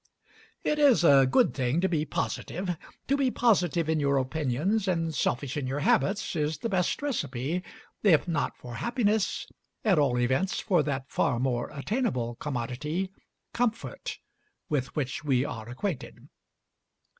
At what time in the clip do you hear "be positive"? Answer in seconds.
1.87-2.75, 3.15-3.87